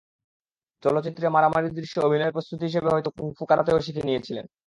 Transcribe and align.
চলচ্চিত্রে 0.83 1.25
মারামারির 1.29 1.75
দৃশ্যে 1.75 1.99
অভিনয়ের 1.99 2.35
প্রস্তুতি 2.35 2.63
হিসেবে 2.65 2.89
হয়তো 2.89 3.09
কুংফু 3.17 3.43
কারাতেও 3.45 3.83
শিখে 3.85 4.07
নিয়েছিলেন। 4.07 4.45